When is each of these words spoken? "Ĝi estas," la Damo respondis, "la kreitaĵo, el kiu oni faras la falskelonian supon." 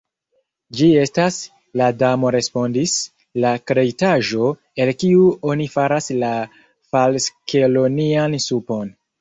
"Ĝi 0.77 0.85
estas," 1.01 1.35
la 1.81 1.89
Damo 1.99 2.31
respondis, 2.37 2.95
"la 3.45 3.51
kreitaĵo, 3.73 4.49
el 4.85 4.93
kiu 5.03 5.29
oni 5.53 5.71
faras 5.77 6.11
la 6.25 6.33
falskelonian 6.95 8.41
supon." 8.49 8.93